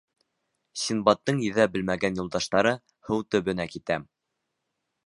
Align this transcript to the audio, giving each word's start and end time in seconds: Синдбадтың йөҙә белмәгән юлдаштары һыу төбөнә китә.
Синдбадтың 0.83 1.43
йөҙә 1.49 1.67
белмәгән 1.75 2.17
юлдаштары 2.23 2.75
һыу 3.11 3.31
төбөнә 3.35 3.71
китә. 3.77 4.01